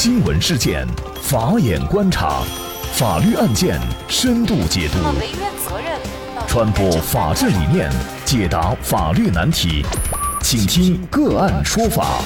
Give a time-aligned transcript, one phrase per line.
[0.00, 0.86] 新闻事件，
[1.20, 2.44] 法眼观察，
[2.92, 4.98] 法律案件深度解读，
[6.46, 7.90] 传播法治理念，
[8.24, 9.84] 解答法律难题，
[10.40, 12.22] 请听个案说法。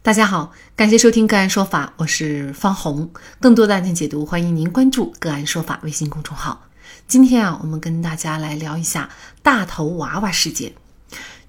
[0.00, 3.10] 大家好，感谢收听个案说法，我是方红。
[3.40, 6.68] 更多的案件解读，欢迎您关注个案说法微信公众号。
[7.08, 9.10] 今天啊，我们跟大家来聊一下
[9.42, 10.72] 大头娃娃事件。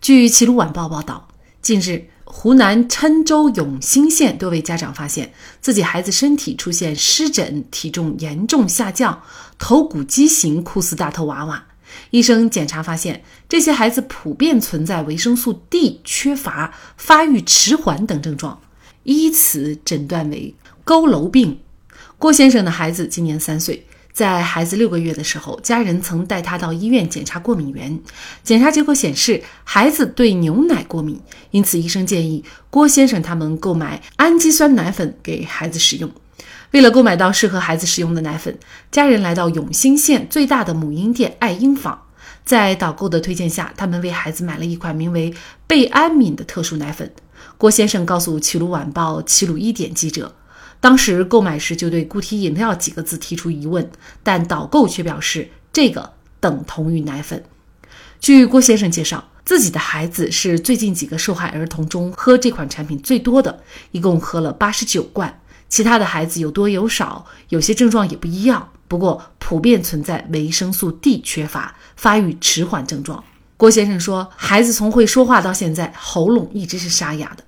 [0.01, 1.27] 据《齐鲁晚报》报道，
[1.61, 2.09] 近日。
[2.37, 9.23] 湖南郴州永兴县多位家长发现自己孩子身体出现湿疹，体重严重下降，
[9.57, 11.65] 头骨畸形，酷似大头娃娃。
[12.11, 18.59] 医生检查发现，这些孩子普遍存在维生素 D 缺乏、发育迟缓等症状，
[19.03, 20.53] 依此诊断为
[20.85, 21.61] 佝偻病。
[22.19, 23.87] 郭先生的孩子今年三岁。
[24.15, 27.99] 在孩子六个月的时候，家人曾带他到医院检查过敏源，
[28.43, 31.19] 检查结果显示孩子对牛奶过敏，
[31.51, 36.09] 因此医生建议郭先生他们购买氨基酸奶粉给孩子使用。
[36.71, 38.57] 为了购买到适合孩子使用的奶粉，
[38.89, 42.01] 家人来到永兴县最大的母婴店爱婴坊，
[42.45, 45.33] 在导购的推荐下，他们为孩子买了一款名为
[45.67, 47.11] 贝安敏的特殊奶粉。
[47.57, 50.33] 郭先生告诉《齐鲁晚报》齐鲁一点记者。
[50.85, 53.89] 当时购买时就对“固体饮料”几个字提出疑问，
[54.21, 57.43] 但导购却表示这个等同于奶粉。
[58.19, 63.63] 据郭先生介绍，自己的孩子是最近几个受害儿童中喝这款产品最多的，
[63.93, 65.41] 一共喝了八十九罐。
[65.69, 73.23] 其他的孩子有多有少，有些症状也不一样，不过普遍存在维生素 D 缺乏、发育迟缓症状。
[73.57, 77.43] 郭先生说，孩子从会说话到现在，喉咙一直是沙哑的。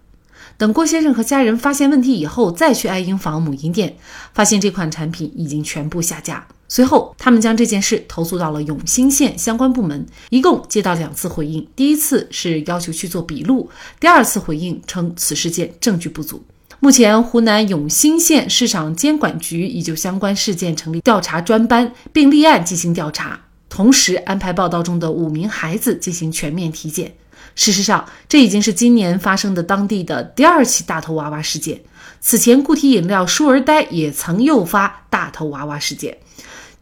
[0.58, 3.96] 等郭先生和家人发现问题以后，再去爱婴坊母婴店，
[4.34, 6.48] 发现这款产品已经全部下架。
[6.68, 11.66] 随后，他们将这件事投诉到了永兴县相关部门，一共接到两次回应。
[11.76, 13.70] 第一次是要求去做笔录，
[14.00, 16.44] 第二次回应称此事件证据不足。
[16.80, 27.14] 目前，湖南永兴县市场监管局已就相关事件成立调查专班，并立案进行调查，同时安排报道中的五名孩子进行全面体检。
[27.58, 31.82] 事实上，这已经是今年发生的当地的第二起大头娃娃事件。
[32.22, 36.18] 此前，固体饮料舒儿呆也曾诱发大头娃娃事件。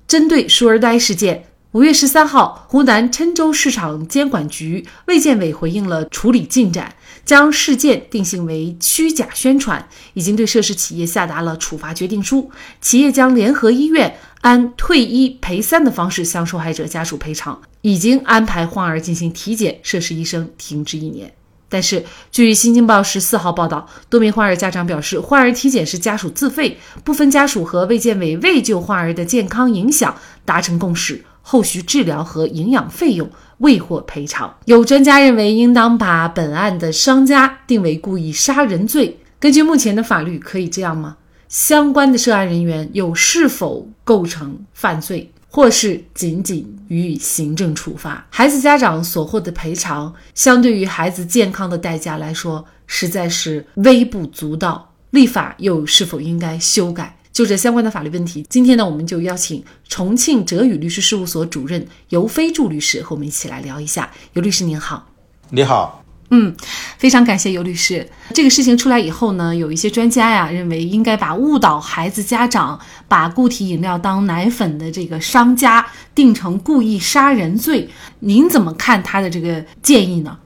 [0.05, 6.93] 针对舒儿呆事件，五月十三号，湖南郴州市场监管局卫健委回应了处理进展，
[7.25, 12.51] 将事件定性为虚假宣传，已经对涉事企业下达了处罚决定书。
[12.81, 17.61] 企业将联合医院按退一赔三的方式向受害者家属赔偿。
[17.85, 21.31] 已经安排患儿进行体检，涉事医生停职一年。
[21.69, 30.15] 但是，据《新京报》十四号报道，多名患儿家长表示，患儿体检是家属自费，部分家属和卫健委未就患儿的健康影响
[30.45, 33.29] 达成共识，后续治疗和营养费用
[33.59, 34.51] 未获赔偿。
[34.65, 39.19] 有专家认为，应当把本案的商家定为故意杀人罪。
[39.39, 41.17] 根据目前的法律，可以这样吗？
[41.47, 45.31] 相关的涉案人员又是否构成犯罪？
[45.55, 54.93] 或是仅仅予以行政处罚，孩子家长所获的赔偿，相对于孩子健康的代价来说，实在是微不足道。
[55.11, 57.17] 立法又是否应该修改？
[57.31, 64.11] 就这相关的法律问题，今天呢，我们就邀请重庆哲宇律师事务所主任尤飞柱律师和我们一起来聊一下。
[64.33, 65.07] 尤律师您好，
[65.49, 66.04] 你好。
[66.37, 66.53] 嗯，
[66.97, 68.05] 非常感谢尤律师。
[68.33, 77.87] 这个事情出来以后呢，有一些专家呀认为应该把误导孩子家长、把固体饮料当奶粉的这个商家定成故意杀人罪。
[78.19, 80.37] 您怎么看他的这个建议呢？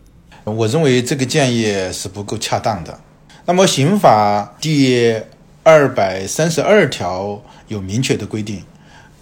[0.43, 2.99] 我认为这个建议是不够恰当的。
[3.45, 5.19] 那么刑法第
[5.63, 8.61] 二百三十二条有明确的规定，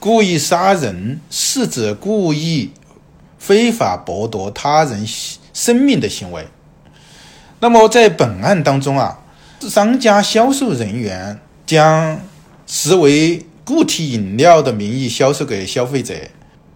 [0.01, 2.71] 故意杀人是指故意
[3.37, 5.07] 非法剥夺他人。
[5.53, 6.45] 生命的行为。
[7.59, 9.19] 那么在本案当中啊，
[9.61, 12.19] 商家销售人员将
[12.67, 16.13] 实为固体饮料的名义销售给消费者，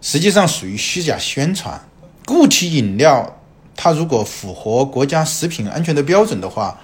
[0.01, 1.79] 实际上属于虚假宣传。
[2.25, 3.39] 固体饮料
[3.75, 6.79] 它如果符合国家食品安全的标准的话，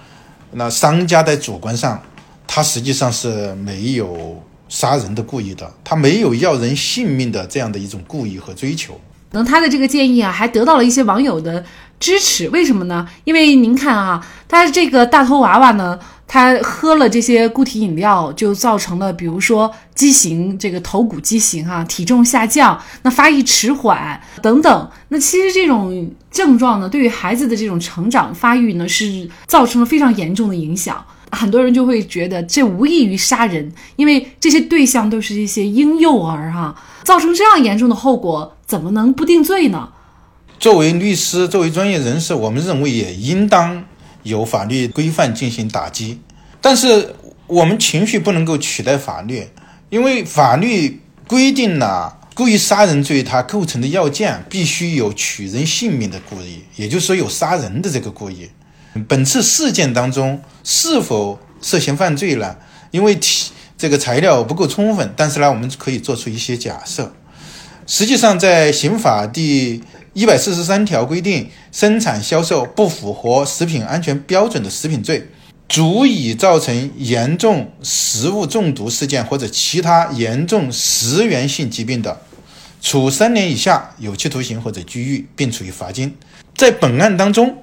[0.52, 2.00] 那商家在主观上，
[2.46, 8.98] 他实际上是没有杀人的故意的，他没有要人性命的这样的一种故意和追求。
[9.32, 11.64] 那他的这个建议啊，还得到了一些网友的。
[11.98, 13.06] 支持为什么呢？
[13.24, 24.90] 因为您看啊，他这个大头娃娃呢，他喝了这些固体饮料，就造成了比如说畸形，这个头骨畸形啊，体重下降，那发育迟缓等等。
[25.08, 31.04] 那其实这种症状呢，对于孩子的这种成长发育呢，是造成了非常严重的影响。
[31.30, 39.90] 很多人就会觉得这无异于杀人，因为这些对象都是一些婴幼儿哈，造成这样严重的后果，怎么能不定罪呢？
[40.58, 43.84] 作为律师，作为专业人士，我们认为也应当
[44.24, 46.20] 有法律规范进行打击。
[46.60, 47.14] 但是
[47.46, 49.46] 我们情绪不能够取代法律，
[49.88, 58.50] 因为法律规定了故意杀人罪它构成的要件必须有取人性命的故意，也就是说有杀人的这个故意。
[59.06, 62.56] 本次事件当中是否涉嫌犯罪呢？
[62.90, 67.14] 因为提这个材料不够充分，但是呢，我们可以做出一些假设。
[67.86, 69.82] 实际上，在刑法第
[70.14, 75.28] 一百四十三条规定，生产销售不符合食品安全标准的食品罪，
[75.68, 82.20] 足以造成严重食物中毒事件或者其他严重食源性疾病的，
[82.80, 86.16] 处三年以下有期徒刑或者拘役，并处以罚金。
[86.56, 87.62] 在本案当中，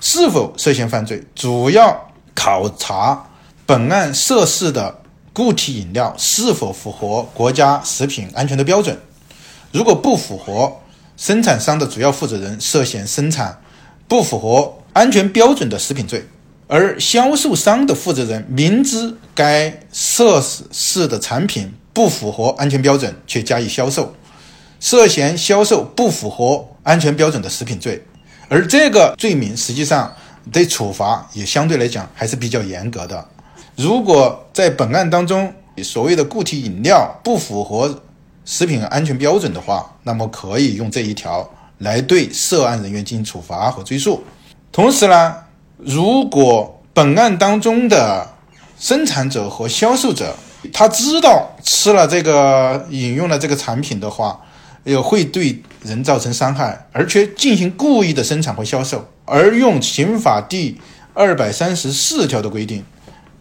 [0.00, 3.30] 是否涉嫌犯罪，主要考察
[3.64, 5.00] 本案涉事的
[5.32, 8.98] 固体饮料是否符合国家食品安全的标准。
[9.72, 10.80] 如果不符合，
[11.18, 13.60] 生产商的主要负责人涉嫌生产
[14.06, 16.24] 不符合安全标准的食品罪，
[16.68, 24.14] 而销售商的负责人明知该涉事的产品不符合安全标准却加以销售，
[24.78, 28.00] 涉嫌销售不符合安全标准的食品罪。
[28.48, 30.14] 而这个罪名实际上
[30.52, 33.26] 对处罚也相对来讲还是比较严格的。
[33.74, 38.04] 如果在本案当中，所谓的固体饮料不符合。
[38.50, 41.46] 食品安全标准的话，那么可以用这一条
[41.76, 44.24] 来对涉案人员进行处罚和追诉。
[44.72, 45.36] 同时呢，
[45.76, 48.26] 如果本案当中的
[48.78, 50.34] 生产者和销售者
[50.72, 54.40] 他知道吃了这个饮用了这个产品的话，
[54.82, 60.80] 也会对人造成伤害，而且进行故意的生产和销售，而用刑法第
[61.12, 62.82] 二百三十四条的规定，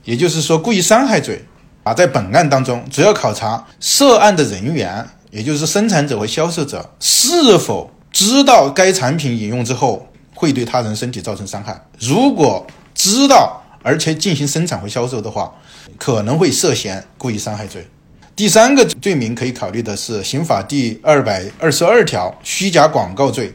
[0.04, 1.45] 也就是说故意伤害罪。
[1.88, 10.06] 啊，在本案当中，主要考察涉案的人员，也就是生产者和销售者是否知道该产品饮用之后
[10.36, 11.81] 会对他人身体造成伤害。
[11.98, 15.50] 如果知道而且进行生产和销售的话，
[15.98, 17.88] 可能会涉嫌故意伤害罪。
[18.36, 23.54] 第三个罪名可以考虑的是刑法第二百二十二条虚假广告罪。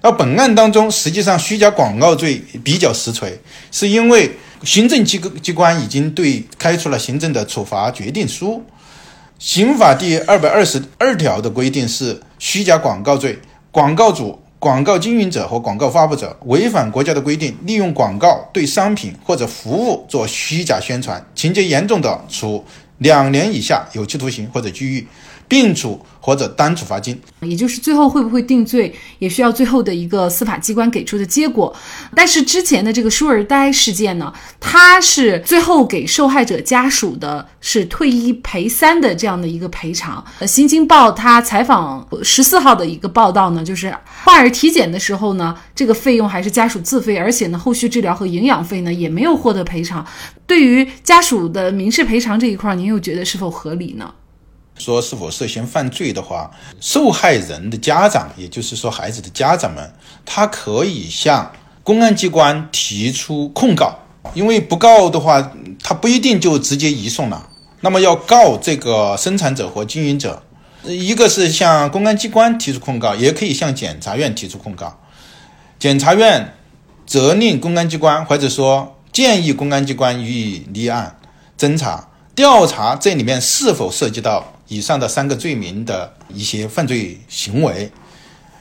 [0.00, 3.38] 那本案当中，实际上虚假广告罪比较实锤，
[3.70, 4.34] 是因为。
[4.64, 8.64] 行政机构机关已经对开出了行政的处罚决定书。
[9.38, 13.38] 刑法第二百二十二条的规定是虚假广告罪，
[13.70, 22.64] 广告主、广告经营者和广告发布者违反国家的规定，利用广告对商品或者服务做虚假宣传，情节严重的，处
[22.98, 25.06] 两年以下有期徒刑或者拘役。
[25.46, 31.74] 并处或者单处罚金，也就是最后会不会定罪，也需要最后的一个司法机关给出的结果。
[32.14, 40.24] 但是之前的这个舒尔呆事件呢，它是最后给受害者家属的是退一赔三的这样的一个赔偿。
[40.38, 43.94] 呃，《新京报》它采访十四号的一个报道呢，就是
[44.24, 50.04] 患儿体检的时候呢，这个费用还是家属自费，而且呢，后续治疗和营养费呢也没有获得赔偿。
[50.46, 54.10] 对于家属的民事赔偿这一块，您又觉得是否合理呢？
[54.76, 56.50] 说是否涉嫌犯罪的话，
[56.80, 59.92] 受害人的家长，也就是说孩子的家长们，
[60.26, 61.50] 他可以向
[61.84, 63.96] 公安机关提出控告，
[64.34, 67.48] 因为不告的话，他不一定就直接移送了。
[67.82, 70.42] 那么要告这个生产者和经营者，
[70.82, 74.98] 一个是向公安机关提出控告，也可以向检察院提出控告。
[75.78, 76.52] 检察院
[77.06, 81.16] 责令公安机关，或者说建议公安机关予以立案
[81.56, 84.44] 侦查调查，这里面是否涉及到。
[84.68, 87.90] 以上的三个罪名的一些犯罪行为，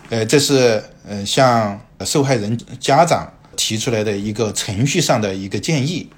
[0.09, 6.09] 呃，这是呃向受害人家长提出来的一个程序上的一个建议，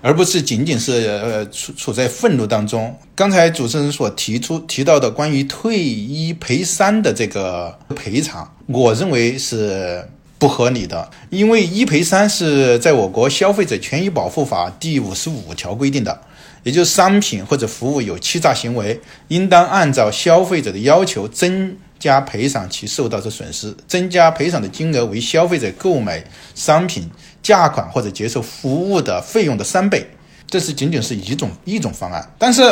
[0.00, 2.98] 而不是仅仅是呃处处在愤怒当中。
[3.14, 10.04] 刚才主持人所提出提到的关于退一赔三的这个赔偿，我认为是
[10.38, 16.20] 不合理的，因为一赔三是在我国消费者权益保护法第五十五条规定的。
[16.62, 26.22] 也就是商品或者服务有欺诈行为，应当按照消费者的要求增加赔偿其受到之损失，增加赔偿的金额为消费者购买
[26.54, 27.10] 商品
[27.42, 30.06] 价款或者接受服务的费用的三倍。
[30.48, 32.30] 这是仅仅是一种一种方案。
[32.38, 32.62] 但是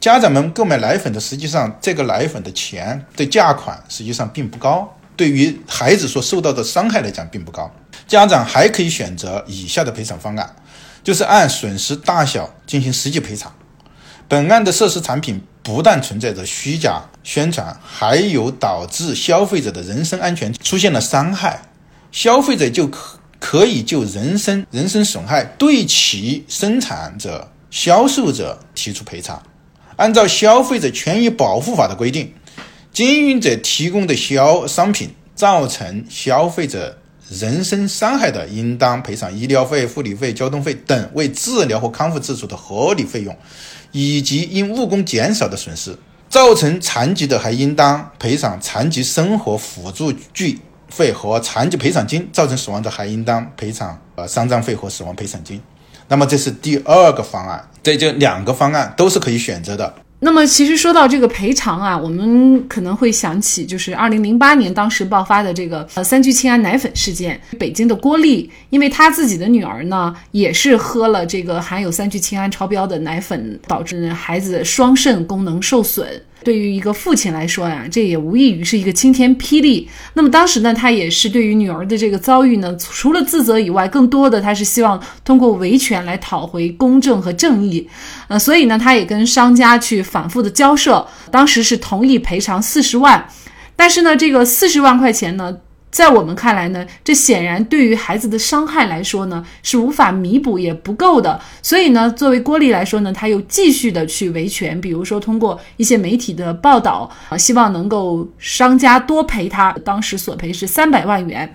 [0.00, 7.70] 家长们购买奶粉的，实际上这个奶粉的钱的价款实际上并不高，对于孩子所受到的伤害来讲并不高。
[8.08, 10.56] 家长还可以选择以下的赔偿方案。
[11.06, 13.54] 就是按损失大小进行实际赔偿。
[14.26, 21.62] 本案的涉事产品不但存在着虚假宣传，还有导致消费者的人身安全出现了伤害，
[22.10, 29.40] 消费者就可可以就人身人身损害对其生产者、销售者提出赔偿。
[29.94, 32.34] 按照消费者权益保护法的规定，
[32.92, 36.98] 经营者提供的销商品造成消费者
[37.28, 43.36] 人身伤害的，应当赔偿医疗费、护理费、交通费等为治疗或康复支出的合理费用，
[43.90, 45.96] 以及因误工减少的损失。
[46.28, 55.60] 造成残疾的，还应当赔偿残疾生活辅助具费和残疾赔偿金；造成死亡的，还应当赔偿呃丧葬费和死亡赔偿金。
[56.08, 59.94] 那么这是第二个方案，这就两个方案都是可以选择的。
[60.18, 67.38] 那么，其实说到这个赔偿啊，我们可能会想起，就是二零零八年当时爆发的这个呃三聚氰胺奶粉事件。
[67.58, 76.08] 北京的郭丽，因为她自己的女儿呢，也是喝了这个含有三聚氰胺超标的奶粉，导致孩子双肾功能受损。
[76.46, 79.88] 对于一个父亲来说呀，这也无异于是一个晴天霹雳。
[80.14, 87.88] 那么当时呢，他也是对于女儿的这个遭遇呢，除了自责以外，更多的他是希望通过维权来讨回公正和正义。
[88.28, 93.26] 呃，所以呢，他也跟商家去反复的交涉，当时是同意赔偿四十万，
[93.74, 95.56] 但是呢，这个四十万块钱呢。
[95.96, 101.40] 在我们看来呢，这显然对于孩子的伤害来说呢，是无法弥补也不够的。
[101.62, 109.74] 所以呢，作为郭丽来说呢，他又继续的去维权，比如说通过一些媒体的报道啊，希望能够商家多赔他。
[109.82, 111.50] 当时索赔是三百万元，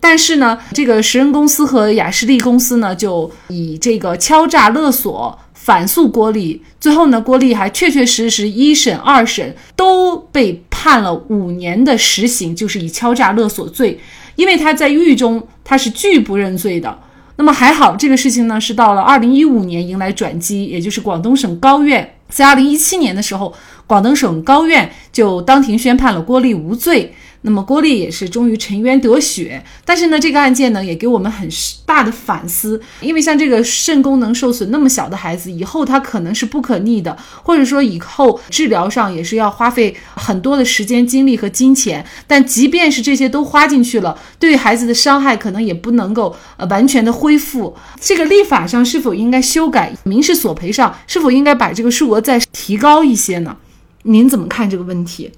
[0.00, 5.38] 但是呢，这个石人公司和雅士利公司呢，就以这个敲诈勒索。
[5.52, 10.52] 反诉郭丽，最后呢，郭丽还确确实实一审、二审都被
[10.86, 13.98] 判了五年的实刑，就是以敲诈勒索罪。
[14.36, 16.96] 因为他在狱中他是拒不认罪的。
[17.34, 23.52] 那么还好，这个事情呢是到了二零一五年迎来转机，也就是广东省高院在二零一七年的时候，
[23.84, 27.12] 广东省高院就当庭宣判了郭丽无罪。
[27.46, 31.48] 那么郭丽也是终于沉冤得雪，但是呢，这个案件呢也给我们很
[31.84, 42.04] 大的反思，因为像这个肾功能受损那么小的孩子，以后他可能是不可逆的，或者说以后治疗上也是要花费很多的时间、精力和金钱。
[42.26, 47.76] 但即便是这些都花进去了，对孩子的伤害可能也不能够呃完全的恢复。
[48.00, 49.94] 这个立法上是否应该修改？
[50.02, 53.56] 民事索赔上是否应该把这个数额再提高一些呢？
[54.02, 55.30] 您怎么看这个问题？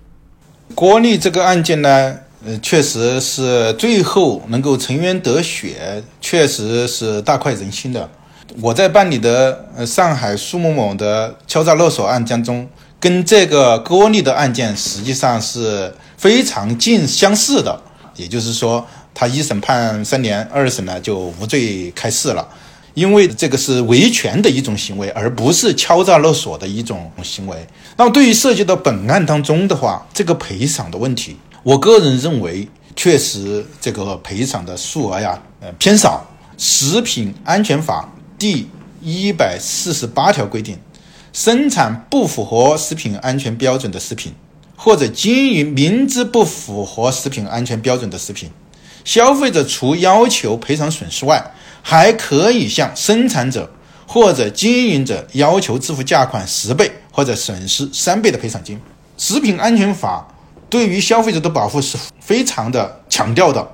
[0.74, 2.14] 郭丽这个案件呢，
[2.46, 8.08] 呃，确实是最后能够沉冤得雪，确实是大快人心的。
[8.60, 12.68] 我在办理的呃上海苏某某的敲诈勒索案件中，
[13.00, 17.80] 跟这个郭丽的案件实际上是非常近相似的。
[18.16, 22.46] 也就是说，他一审判三年，二审呢就无罪开释了。
[22.98, 27.56] 因为这个是维权的一种行为，而不是敲诈勒索的一种行为。
[27.96, 36.26] 那么，对于涉及到本案当中的话，这个赔偿的问题，我个人认为，确实这个赔偿的数额呀，呃，偏少。
[36.56, 38.66] 食品安全法第
[39.00, 40.76] 一百四十八条规定，
[41.32, 44.32] 生产不符合食品安全标准的食品，
[44.74, 48.50] 或者经营明知不符合食品安全标准的食品，
[49.04, 51.52] 消费者除要求赔偿损失外，
[51.82, 53.70] 还可以向生产者
[54.06, 58.80] 或者经营者要求支付价款十倍或者损失三倍的赔偿金。
[59.16, 60.26] 食品安全法
[60.70, 63.66] 对于消费者的保护是非常的强调的。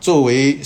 [0.00, 0.58] 作为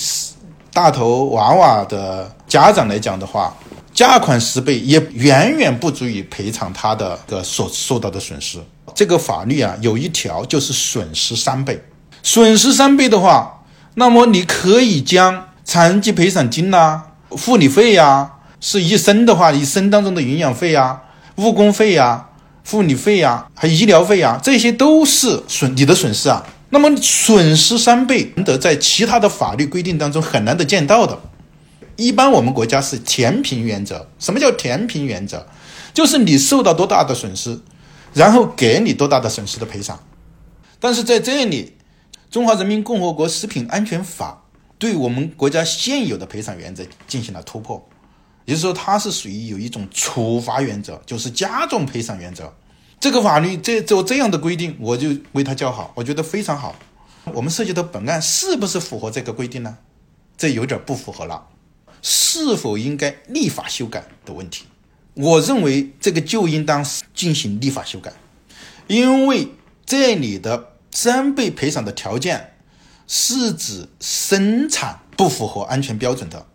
[0.73, 3.55] 大头娃娃的家长来讲的话，
[3.93, 8.59] 价款十倍也远远不足以赔偿他的个所受到的损失。
[8.95, 11.81] 这个法律啊，有一条就是损失三倍。
[12.23, 13.63] 损失三倍的话，
[13.95, 21.02] 那么你可以将残疾赔偿金呐，护理费呀，是一生的话，一生当中的营养费呀、
[21.37, 22.28] 误工费呀、
[22.68, 26.47] 护理费呀，还医疗费呀，这些都是损你的损失啊。
[26.68, 31.18] 那么损失三倍，难得在其他的法律规定当中很难得见到的。
[31.97, 34.09] 一般我们国家是填平原则。
[34.18, 35.47] 什么叫填平原则？
[35.94, 37.59] 就是你受到多大的损失，
[38.12, 39.99] 然后给你多大的损失的赔偿。
[40.78, 41.75] 但是在这里，
[42.35, 44.38] 《中华人民共和国食品安全法》。
[44.78, 47.88] 对我们国家现有的赔偿原则进行了突破，
[48.45, 52.52] 也就是说，它是属于有一种处罚原则，就是加重赔偿原则。
[53.00, 56.75] 这个法律这做这样的规定，我就为它叫好，我觉得非常好。
[57.33, 59.78] 我们涉及的本案是不是符合这个规定呢？
[60.37, 61.47] 这有点不符合了，
[62.02, 64.64] 是否应该立法修改的问题？
[65.14, 68.12] 我认为这个就应当进行立法修改，
[68.88, 69.49] 因为
[69.87, 72.53] 这里的三倍赔偿的条件。
[73.06, 76.46] 是指生产不符合安全标准的，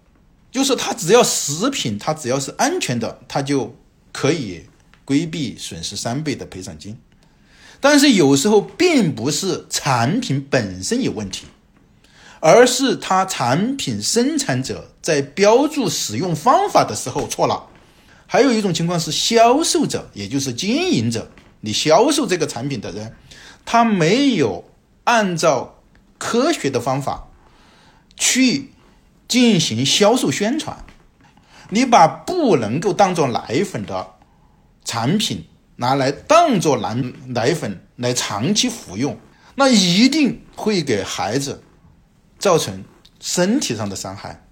[0.51, 3.75] 就是它只要食品它只要是安全的，它就
[4.11, 4.65] 可以
[5.05, 6.97] 规避损失三倍的赔偿金。
[7.79, 11.45] 但是有时候并不是产品本身有问题，
[12.39, 17.67] 而是它产品生产者在标注使用方法的时候错了。
[18.25, 23.15] 还有一种情况是销售者，也就是经营者，你销售这个产品的人，
[23.63, 24.65] 他没有
[25.03, 25.75] 按照。
[26.19, 27.27] 科学的方法
[28.15, 28.71] 去
[29.27, 30.85] 进行销售宣传。
[31.71, 34.15] 你把不能够当做奶粉的
[34.85, 35.45] 产品
[35.75, 36.95] 拿来当做奶
[37.27, 39.17] 奶粉来长期服用，
[39.55, 41.63] 那一定会给孩子
[42.38, 42.83] 造成
[43.19, 44.45] 身体上的伤害。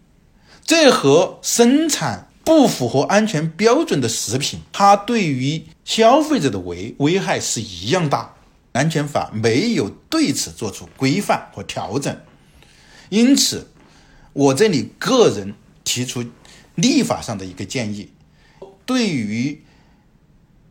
[0.63, 8.36] 这和生产不符合安全标准的食品，它对于消费者的危危害是一样大。
[8.77, 12.15] 安全法没有对此做出规范和调整，
[13.10, 13.67] 因此，
[14.34, 16.24] 我这里个人提出。
[16.77, 18.12] 立法上的一个建议，
[18.86, 19.63] 对于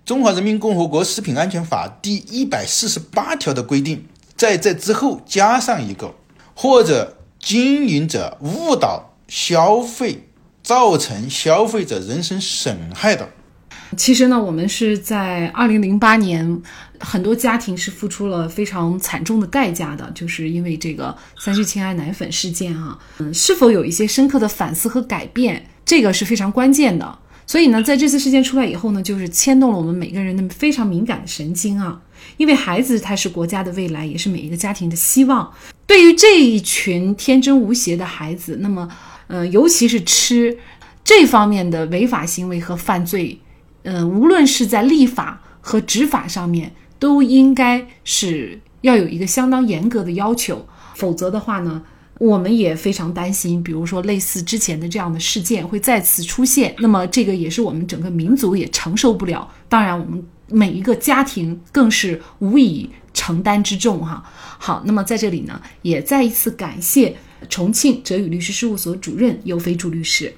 [0.09, 6.15] 《中华人民共和国食品安全法》第一百四十八条的规定，在这之后加上一个，
[6.55, 10.29] 或者经营者误导消费，
[10.63, 13.31] 造成消费者人身损害的。
[13.97, 16.63] 其实呢，我们是在二零零八年，
[17.01, 25.67] 很多家庭是付出了非常惨重的代价的，就是因为这个三聚氰胺奶粉事件啊，嗯，是否有一些深刻的反思和改变？
[25.85, 32.01] 这个是非常关键的，所以呢，在这次事件出来以后呢，就是牵动了我们每个人的非常敏感的神经啊。
[32.39, 35.53] 因为孩子他是国家的未来，也是每一个家庭的希望。
[35.87, 38.89] 对于这一群天真无邪的孩子，那么，
[39.29, 40.59] 呃，尤其是吃
[41.05, 43.39] 这方面的违法行为和犯罪，
[43.87, 51.83] 呃，无论是在立法和执法上面，都应该是要有一个相当严格的要求，否则的话呢。
[52.19, 59.47] 我们也非常担心，比如说类似之前的这样的事件会再次出现，那么这个也是我们整个民族也承受不了。
[59.69, 64.25] 当然，我们每一个家庭更是无以承担之重哈。
[64.59, 67.15] 好，那么在这里呢，也再一次感谢
[67.51, 70.33] 重庆哲宇律师事务所主任尤飞柱律师。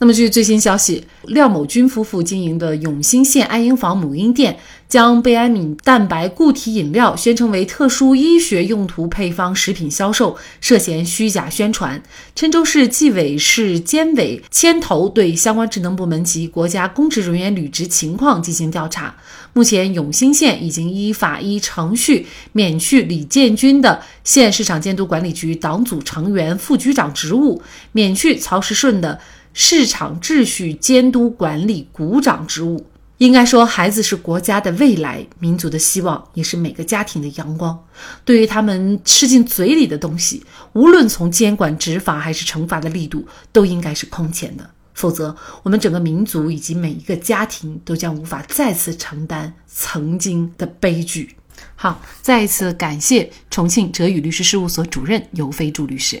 [0.00, 4.56] 那么，据最新消息，廖某军夫妇经营的永兴县爱婴坊母婴店
[4.88, 12.00] 将贝安敏蛋白固体饮料宣称为特殊医学用途配方食品销售，涉嫌虚假宣传。
[12.36, 19.16] 郴州市纪委市监委牵头对相关职能部门及国家公职人员履职情况进行调查。
[19.52, 29.18] 目前，永兴县已经依法依程序免去李建军的县市场监督管理局党组成员、副局长职务，免去曹时顺的。
[29.52, 32.86] 市场秩序监督管理股长职务，
[33.18, 37.78] 应该说，孩子是国家的未来，民族的希望，也是每个家庭的阳光。
[38.24, 44.70] 对于他们吃进嘴里的东西，无论从监管执法还是惩罚的力度，都应该是空前的。
[44.94, 51.36] 否则，我们整个民族以及每一个家庭都将无法再次承担曾经的悲剧。
[51.74, 56.20] 好，再一次感谢重庆哲宇律师事务所主任尤飞柱律师。